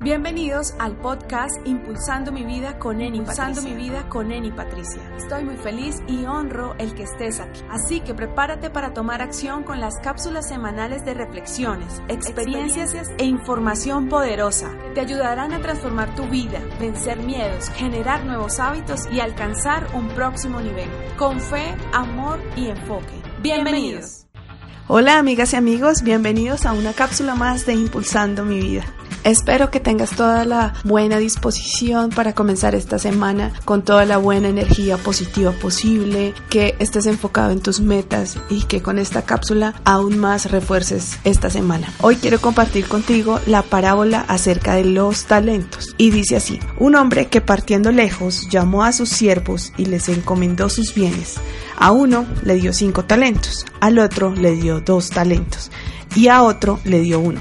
Bienvenidos 0.00 0.74
al 0.80 0.96
podcast 0.96 1.54
Impulsando 1.64 2.32
mi 2.32 2.44
vida 2.44 2.80
con 2.80 3.00
Eni 3.00 3.18
Impulsando 3.18 3.62
mi 3.62 3.74
vida 3.74 4.08
con 4.08 4.32
Eni 4.32 4.50
Patricia. 4.50 5.00
Estoy 5.16 5.44
muy 5.44 5.56
feliz 5.56 6.02
y 6.08 6.24
honro 6.26 6.74
el 6.78 6.94
que 6.94 7.04
estés 7.04 7.38
aquí. 7.38 7.60
Así 7.70 8.00
que 8.00 8.12
prepárate 8.12 8.70
para 8.70 8.92
tomar 8.92 9.22
acción 9.22 9.62
con 9.62 9.80
las 9.80 9.94
cápsulas 10.00 10.48
semanales 10.48 11.04
de 11.04 11.14
reflexiones, 11.14 12.02
experiencias 12.08 12.92
e 13.18 13.24
información 13.24 14.08
poderosa. 14.08 14.68
Te 14.94 15.00
ayudarán 15.00 15.52
a 15.52 15.62
transformar 15.62 16.12
tu 16.16 16.24
vida, 16.24 16.60
vencer 16.80 17.20
miedos, 17.20 17.70
generar 17.70 18.24
nuevos 18.26 18.58
hábitos 18.58 19.06
y 19.12 19.20
alcanzar 19.20 19.86
un 19.94 20.08
próximo 20.08 20.60
nivel. 20.60 20.90
Con 21.16 21.40
fe, 21.40 21.74
amor 21.92 22.40
y 22.56 22.66
enfoque. 22.66 23.22
Bienvenidos. 23.40 24.26
Hola 24.86 25.18
amigas 25.18 25.54
y 25.54 25.56
amigos, 25.56 26.02
bienvenidos 26.02 26.66
a 26.66 26.74
una 26.74 26.92
cápsula 26.92 27.34
más 27.34 27.64
de 27.64 27.72
Impulsando 27.72 28.44
mi 28.44 28.60
vida. 28.60 28.84
Espero 29.24 29.70
que 29.70 29.80
tengas 29.80 30.10
toda 30.10 30.44
la 30.44 30.74
buena 30.84 31.16
disposición 31.16 32.10
para 32.10 32.34
comenzar 32.34 32.74
esta 32.74 32.98
semana 32.98 33.54
con 33.64 33.80
toda 33.80 34.04
la 34.04 34.18
buena 34.18 34.50
energía 34.50 34.98
positiva 34.98 35.50
posible, 35.52 36.34
que 36.50 36.74
estés 36.78 37.06
enfocado 37.06 37.50
en 37.50 37.60
tus 37.60 37.80
metas 37.80 38.36
y 38.50 38.64
que 38.64 38.82
con 38.82 38.98
esta 38.98 39.22
cápsula 39.22 39.80
aún 39.86 40.18
más 40.18 40.50
refuerces 40.50 41.18
esta 41.24 41.48
semana. 41.48 41.90
Hoy 42.02 42.16
quiero 42.16 42.38
compartir 42.38 42.86
contigo 42.86 43.40
la 43.46 43.62
parábola 43.62 44.26
acerca 44.28 44.74
de 44.74 44.84
los 44.84 45.24
talentos. 45.24 45.94
Y 45.96 46.10
dice 46.10 46.36
así, 46.36 46.60
un 46.78 46.94
hombre 46.94 47.28
que 47.28 47.40
partiendo 47.40 47.92
lejos 47.92 48.50
llamó 48.50 48.84
a 48.84 48.92
sus 48.92 49.08
siervos 49.08 49.72
y 49.78 49.86
les 49.86 50.10
encomendó 50.10 50.68
sus 50.68 50.94
bienes. 50.94 51.36
A 51.78 51.92
uno 51.92 52.26
le 52.42 52.56
dio 52.56 52.74
cinco 52.74 53.06
talentos, 53.06 53.64
al 53.80 53.98
otro 54.00 54.34
le 54.34 54.52
dio 54.52 54.80
dos 54.80 55.08
talentos 55.08 55.70
y 56.14 56.28
a 56.28 56.42
otro 56.42 56.78
le 56.84 57.00
dio 57.00 57.20
uno 57.20 57.40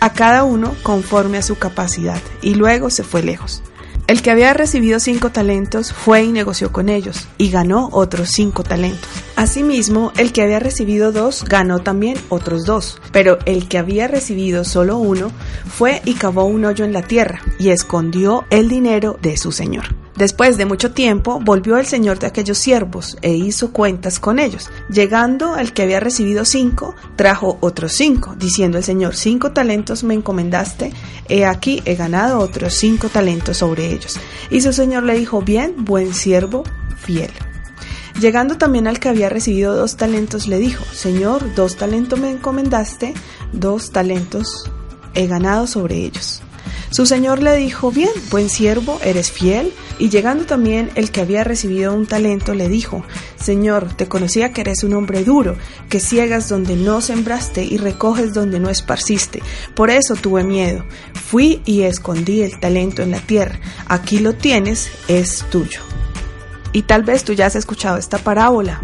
a 0.00 0.12
cada 0.12 0.44
uno 0.44 0.74
conforme 0.82 1.38
a 1.38 1.42
su 1.42 1.56
capacidad, 1.56 2.20
y 2.42 2.54
luego 2.54 2.90
se 2.90 3.02
fue 3.02 3.22
lejos. 3.22 3.62
El 4.08 4.22
que 4.22 4.30
había 4.30 4.54
recibido 4.54 5.00
cinco 5.00 5.30
talentos 5.30 5.92
fue 5.92 6.22
y 6.24 6.32
negoció 6.32 6.72
con 6.72 6.88
ellos, 6.88 7.28
y 7.36 7.50
ganó 7.50 7.90
otros 7.92 8.30
cinco 8.30 8.62
talentos. 8.62 9.06
Asimismo, 9.36 10.12
el 10.16 10.32
que 10.32 10.40
había 10.40 10.60
recibido 10.60 11.12
dos 11.12 11.44
ganó 11.44 11.80
también 11.80 12.16
otros 12.30 12.64
dos, 12.64 13.02
pero 13.12 13.38
el 13.44 13.68
que 13.68 13.76
había 13.76 14.08
recibido 14.08 14.64
solo 14.64 14.96
uno 14.96 15.30
fue 15.66 16.00
y 16.06 16.14
cavó 16.14 16.44
un 16.44 16.64
hoyo 16.64 16.86
en 16.86 16.94
la 16.94 17.02
tierra, 17.02 17.42
y 17.58 17.68
escondió 17.68 18.46
el 18.48 18.70
dinero 18.70 19.18
de 19.20 19.36
su 19.36 19.52
señor. 19.52 19.97
Después 20.18 20.56
de 20.56 20.66
mucho 20.66 20.90
tiempo 20.90 21.38
volvió 21.38 21.76
el 21.76 21.86
señor 21.86 22.18
de 22.18 22.26
aquellos 22.26 22.58
siervos 22.58 23.16
e 23.22 23.34
hizo 23.34 23.72
cuentas 23.72 24.18
con 24.18 24.40
ellos. 24.40 24.68
Llegando 24.90 25.54
al 25.54 25.72
que 25.72 25.82
había 25.82 26.00
recibido 26.00 26.44
cinco, 26.44 26.96
trajo 27.14 27.56
otros 27.60 27.92
cinco, 27.92 28.34
diciendo 28.36 28.78
el 28.78 28.84
señor, 28.84 29.14
cinco 29.14 29.52
talentos 29.52 30.02
me 30.02 30.14
encomendaste, 30.14 30.92
he 31.28 31.44
aquí 31.46 31.82
he 31.84 31.94
ganado 31.94 32.40
otros 32.40 32.74
cinco 32.74 33.08
talentos 33.08 33.58
sobre 33.58 33.92
ellos. 33.92 34.18
Y 34.50 34.60
su 34.60 34.72
señor 34.72 35.04
le 35.04 35.16
dijo, 35.16 35.40
bien, 35.40 35.84
buen 35.84 36.12
siervo, 36.12 36.64
fiel. 36.96 37.30
Llegando 38.20 38.58
también 38.58 38.88
al 38.88 38.98
que 38.98 39.08
había 39.08 39.28
recibido 39.28 39.76
dos 39.76 39.96
talentos, 39.96 40.48
le 40.48 40.58
dijo, 40.58 40.84
Señor, 40.92 41.54
dos 41.54 41.76
talentos 41.76 42.18
me 42.18 42.30
encomendaste, 42.30 43.14
dos 43.52 43.92
talentos 43.92 44.68
he 45.14 45.28
ganado 45.28 45.68
sobre 45.68 45.98
ellos. 45.98 46.42
Su 46.90 47.04
señor 47.04 47.42
le 47.42 47.54
dijo, 47.56 47.90
bien, 47.90 48.10
buen 48.30 48.48
siervo, 48.48 48.98
eres 49.02 49.30
fiel. 49.30 49.72
Y 49.98 50.08
llegando 50.08 50.46
también 50.46 50.90
el 50.94 51.10
que 51.10 51.20
había 51.20 51.44
recibido 51.44 51.94
un 51.94 52.06
talento, 52.06 52.54
le 52.54 52.68
dijo, 52.68 53.04
Señor, 53.36 53.92
te 53.94 54.08
conocía 54.08 54.52
que 54.52 54.62
eres 54.62 54.84
un 54.84 54.94
hombre 54.94 55.24
duro, 55.24 55.56
que 55.88 56.00
ciegas 56.00 56.48
donde 56.48 56.76
no 56.76 57.00
sembraste 57.00 57.64
y 57.64 57.76
recoges 57.76 58.32
donde 58.32 58.58
no 58.60 58.70
esparciste. 58.70 59.42
Por 59.74 59.90
eso 59.90 60.14
tuve 60.14 60.44
miedo. 60.44 60.84
Fui 61.12 61.62
y 61.64 61.82
escondí 61.82 62.42
el 62.42 62.58
talento 62.58 63.02
en 63.02 63.10
la 63.10 63.20
tierra. 63.20 63.60
Aquí 63.86 64.18
lo 64.18 64.34
tienes, 64.34 64.90
es 65.08 65.44
tuyo. 65.50 65.82
Y 66.72 66.82
tal 66.82 67.02
vez 67.02 67.24
tú 67.24 67.32
ya 67.32 67.46
has 67.46 67.56
escuchado 67.56 67.98
esta 67.98 68.18
parábola, 68.18 68.80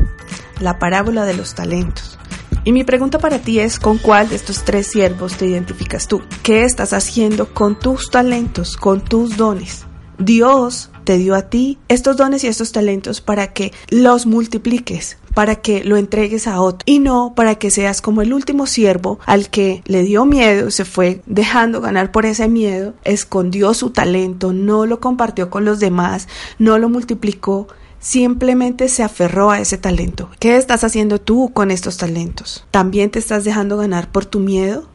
la 0.60 0.78
parábola 0.78 1.25
de 1.25 1.34
los 1.34 1.54
talentos. 1.54 2.19
Y 2.67 2.73
mi 2.73 2.83
pregunta 2.83 3.19
para 3.19 3.41
ti 3.41 3.61
es, 3.61 3.79
¿con 3.79 3.99
cuál 3.99 4.31
de 4.31 4.37
estos 4.37 4.65
tres 4.65 4.87
siervos 4.87 5.37
te 5.37 5.47
identificas 5.47 6.09
tú? 6.09 6.23
¿Qué 6.43 6.65
estás 6.65 6.95
haciendo 6.95 7.53
con 7.53 7.79
tus 7.79 8.11
talentos, 8.11 8.79
con 8.79 9.03
tus 9.03 9.37
dones? 9.37 9.85
Dios 10.19 10.91
te 11.05 11.19
dio 11.19 11.35
a 11.35 11.43
ti 11.51 11.79
estos 11.89 12.17
dones 12.17 12.43
y 12.43 12.47
estos 12.47 12.73
talentos 12.73 13.21
para 13.21 13.53
que 13.53 13.73
los 13.91 14.25
multipliques, 14.25 15.19
para 15.35 15.57
que 15.57 15.85
lo 15.85 15.99
entregues 15.99 16.47
a 16.47 16.63
otro 16.63 16.81
y 16.87 17.01
no 17.01 17.35
para 17.37 17.57
que 17.57 17.71
seas 17.71 18.01
como 18.01 18.23
el 18.23 18.33
último 18.33 18.67
siervo 18.67 19.19
al 19.27 19.51
que 19.51 19.83
le 19.85 20.03
dio 20.03 20.25
miedo, 20.25 20.71
se 20.71 20.87
fue 20.87 21.21
dejando 21.27 21.83
ganar 21.83 22.13
por 22.13 22.25
ese 22.25 22.49
miedo, 22.49 22.95
escondió 23.05 23.75
su 23.75 23.91
talento, 23.91 24.55
no 24.55 24.87
lo 24.87 25.01
compartió 25.01 25.51
con 25.51 25.67
los 25.67 25.81
demás, 25.81 26.29
no 26.59 26.79
lo 26.79 26.89
multiplicó 26.89 27.67
simplemente 28.04 28.88
se 28.88 29.03
aferró 29.03 29.50
a 29.50 29.59
ese 29.59 29.78
talento. 29.78 30.31
¿Qué 30.38 30.56
estás 30.56 30.84
haciendo 30.84 31.20
tú 31.20 31.50
con 31.53 31.70
estos 31.70 31.97
talentos? 31.97 32.66
¿También 32.70 33.10
te 33.10 33.19
estás 33.19 33.44
dejando 33.44 33.78
ganar 33.78 34.12
por 34.12 34.26
tu 34.26 34.41
miedo? 34.41 34.87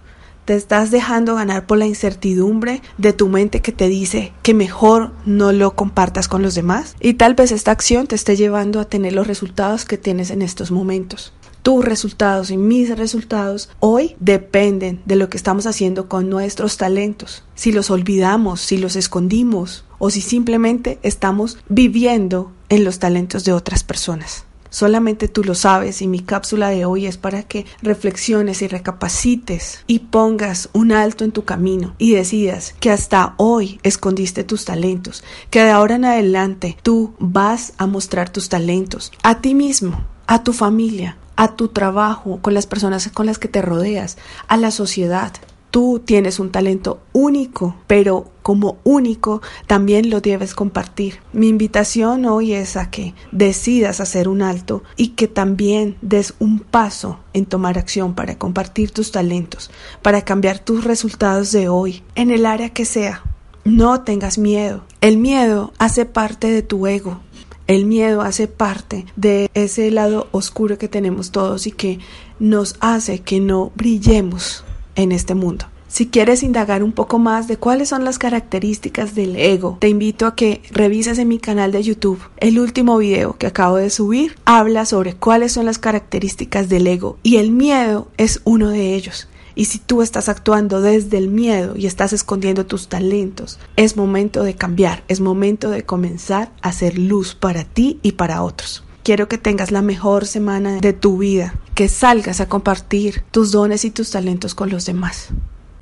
¿Te 0.46 0.56
estás 0.56 0.92
dejando 0.92 1.36
ganar 1.36 1.66
por 1.66 1.80
la 1.80 1.88
incertidumbre 1.88 2.82
de 2.98 3.14
tu 3.14 3.28
mente 3.28 3.62
que 3.62 3.72
te 3.72 3.88
dice 3.88 4.32
que 4.44 4.54
mejor 4.54 5.12
no 5.26 5.52
lo 5.52 5.76
compartas 5.76 6.28
con 6.28 6.44
los 6.44 6.54
demás? 6.56 6.96
Y 7.00 7.16
tal 7.16 7.34
vez 7.34 7.52
esta 7.52 7.72
acción 7.72 8.06
te 8.08 8.16
esté 8.16 8.36
llevando 8.36 8.80
a 8.80 8.86
tener 8.86 9.14
los 9.14 9.28
resultados 9.28 9.86
que 9.86 9.98
tienes 9.98 10.30
en 10.30 10.42
estos 10.42 10.72
momentos 10.72 11.34
tus 11.62 11.84
resultados 11.84 12.52
y 12.52 12.58
mis 12.58 12.98
resultados 12.98 13.70
hoy 13.80 14.16
dependen 14.22 15.02
de 15.06 15.18
lo 15.18 15.30
que 15.30 15.36
estamos 15.36 15.66
haciendo 15.66 16.08
con 16.08 16.30
nuestros 16.30 16.78
talentos. 16.78 17.44
Si 17.54 17.74
los 17.74 17.92
olvidamos, 17.92 18.62
si 18.62 18.78
los 18.78 18.96
escondimos 18.96 19.84
o 20.00 20.10
si 20.10 20.22
simplemente 20.22 20.98
estamos 21.04 21.60
viviendo 21.70 22.52
en 22.70 22.84
los 22.84 23.00
talentos 23.00 23.46
de 23.46 23.54
otras 23.54 23.84
personas. 23.84 24.46
Solamente 24.72 25.28
tú 25.28 25.44
lo 25.44 25.56
sabes 25.56 26.02
y 26.02 26.08
mi 26.08 26.20
cápsula 26.20 26.70
de 26.70 26.86
hoy 26.86 27.08
es 27.08 27.18
para 27.18 27.44
que 27.44 27.66
reflexiones 27.82 28.62
y 28.62 28.68
recapacites 28.68 29.84
y 29.88 30.00
pongas 30.00 30.70
un 30.74 30.92
alto 30.92 31.24
en 31.24 31.32
tu 31.32 31.44
camino 31.44 31.96
y 31.98 32.14
decidas 32.14 32.76
que 32.80 32.92
hasta 32.92 33.34
hoy 33.38 33.80
escondiste 33.82 34.44
tus 34.44 34.66
talentos, 34.66 35.24
que 35.50 35.64
de 35.64 35.72
ahora 35.72 35.96
en 35.96 36.06
adelante 36.06 36.78
tú 36.84 37.16
vas 37.18 37.74
a 37.78 37.88
mostrar 37.88 38.30
tus 38.30 38.50
talentos 38.50 39.12
a 39.24 39.42
ti 39.42 39.56
mismo, 39.56 40.06
a 40.28 40.44
tu 40.44 40.54
familia, 40.54 41.18
a 41.36 41.56
tu 41.56 41.70
trabajo, 41.70 42.40
con 42.42 42.54
las 42.54 42.68
personas 42.68 43.10
con 43.12 43.26
las 43.26 43.40
que 43.40 43.48
te 43.48 43.62
rodeas, 43.62 44.18
a 44.48 44.58
la 44.58 44.72
sociedad. 44.72 45.32
Tú 45.72 46.02
tienes 46.04 46.40
un 46.40 46.52
talento 46.52 47.00
único, 47.14 47.76
pero 47.86 48.32
como 48.42 48.78
único 48.84 49.42
también 49.68 50.10
lo 50.10 50.20
debes 50.20 50.56
compartir. 50.56 51.20
Mi 51.32 51.48
invitación 51.48 52.26
hoy 52.26 52.54
es 52.54 52.76
a 52.76 52.90
que 52.90 53.14
decidas 53.32 54.00
hacer 54.00 54.28
un 54.28 54.42
alto 54.42 54.84
y 54.96 55.10
que 55.10 55.28
también 55.28 55.96
des 56.02 56.34
un 56.40 56.60
paso 56.60 57.20
en 57.34 57.46
tomar 57.46 57.78
acción 57.78 58.16
para 58.16 58.40
compartir 58.40 58.90
tus 58.90 59.12
talentos, 59.12 59.70
para 60.02 60.24
cambiar 60.24 60.58
tus 60.58 60.84
resultados 60.84 61.52
de 61.52 61.70
hoy, 61.70 62.02
en 62.16 62.32
el 62.32 62.48
área 62.48 62.70
que 62.70 62.86
sea. 62.86 63.24
No 63.64 64.02
tengas 64.02 64.40
miedo. 64.40 64.84
El 65.02 65.18
miedo 65.18 65.72
hace 65.78 66.06
parte 66.06 66.50
de 66.50 66.64
tu 66.64 66.88
ego, 66.88 67.20
el 67.68 67.86
miedo 67.86 68.22
hace 68.22 68.48
parte 68.48 69.06
de 69.16 69.52
ese 69.54 69.92
lado 69.92 70.28
oscuro 70.32 70.80
que 70.80 70.88
tenemos 70.88 71.30
todos 71.30 71.68
y 71.68 71.72
que 71.72 72.00
nos 72.40 72.76
hace 72.80 73.20
que 73.20 73.40
no 73.40 73.72
brillemos 73.76 74.64
en 74.96 75.12
este 75.12 75.36
mundo. 75.36 75.66
Si 75.90 76.08
quieres 76.08 76.44
indagar 76.44 76.84
un 76.84 76.92
poco 76.92 77.18
más 77.18 77.48
de 77.48 77.58
cuáles 77.58 77.90
son 77.90 78.06
las 78.06 78.20
características 78.20 79.16
del 79.16 79.36
ego, 79.36 79.78
te 79.82 79.90
invito 79.90 80.28
a 80.28 80.36
que 80.36 80.62
revises 80.70 81.18
en 81.18 81.28
mi 81.28 81.40
canal 81.40 81.72
de 81.72 81.82
YouTube. 81.82 82.22
El 82.38 82.60
último 82.60 83.00
video 83.00 83.36
que 83.38 83.48
acabo 83.48 83.78
de 83.78 83.90
subir 83.90 84.36
habla 84.46 84.86
sobre 84.86 85.16
cuáles 85.16 85.54
son 85.54 85.66
las 85.66 85.80
características 85.80 86.70
del 86.70 86.86
ego 86.86 87.18
y 87.24 87.38
el 87.38 87.50
miedo 87.50 88.08
es 88.18 88.40
uno 88.44 88.70
de 88.70 88.94
ellos. 88.94 89.28
Y 89.56 89.66
si 89.66 89.80
tú 89.80 90.04
estás 90.04 90.30
actuando 90.30 90.80
desde 90.80 91.18
el 91.18 91.28
miedo 91.28 91.76
y 91.76 91.88
estás 91.88 92.14
escondiendo 92.14 92.68
tus 92.68 92.88
talentos, 92.88 93.60
es 93.76 93.98
momento 93.98 94.44
de 94.44 94.54
cambiar, 94.54 95.04
es 95.08 95.22
momento 95.22 95.72
de 95.72 95.84
comenzar 95.84 96.52
a 96.62 96.70
hacer 96.70 97.00
luz 97.00 97.34
para 97.34 97.64
ti 97.64 98.00
y 98.04 98.12
para 98.12 98.44
otros. 98.44 98.84
Quiero 99.10 99.28
que 99.28 99.40
tengas 99.40 99.72
la 99.72 99.82
mejor 99.82 100.28
semana 100.28 100.82
de 100.82 100.94
tu 100.94 101.18
vida, 101.18 101.56
que 101.74 101.88
salgas 101.88 102.42
a 102.42 102.48
compartir 102.48 103.24
tus 103.32 103.52
dones 103.52 103.84
y 103.84 103.90
tus 103.90 104.12
talentos 104.12 104.54
con 104.54 104.70
los 104.70 104.86
demás. 104.86 105.30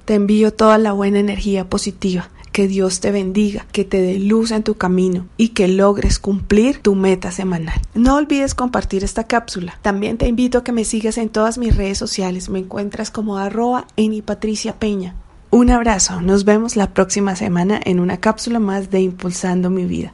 te 0.06 0.14
envío 0.14 0.54
toda 0.54 0.78
la 0.78 0.94
buena 0.94 1.20
energía 1.20 1.68
positiva. 1.68 2.30
Que 2.54 2.70
Dios 2.70 3.02
te 3.02 3.12
bendiga, 3.12 3.68
que 3.74 3.84
te 3.84 4.00
dé 4.00 4.18
luz 4.18 4.52
en 4.52 4.64
tu 4.64 4.76
camino 4.76 5.28
y 5.36 5.50
que 5.50 5.68
logres 5.68 6.20
cumplir 6.20 6.82
tu 6.82 6.96
meta 6.96 7.32
semanal. 7.32 7.82
No 7.96 8.16
olvides 8.16 8.56
compartir 8.56 9.04
esta 9.04 9.26
cápsula. 9.26 9.78
También 9.82 10.18
te 10.18 10.30
invito 10.30 10.60
a 10.60 10.64
que 10.64 10.72
me 10.72 10.86
sigas 10.86 11.18
en 11.18 11.28
todas 11.28 11.58
mis 11.58 11.76
redes 11.76 11.98
sociales. 11.98 12.48
Me 12.48 12.60
encuentras 12.60 13.12
como 13.12 13.38
arroba 13.38 13.88
en 13.98 14.22
Patricia 14.22 14.80
Peña. 14.80 15.16
Un 15.50 15.70
abrazo, 15.70 16.22
nos 16.22 16.46
vemos 16.46 16.78
la 16.78 16.94
próxima 16.94 17.36
semana 17.36 17.82
en 17.84 18.00
una 18.00 18.22
cápsula 18.22 18.60
más 18.60 18.90
de 18.90 19.02
Impulsando 19.02 19.70
mi 19.70 19.84
vida. 19.84 20.14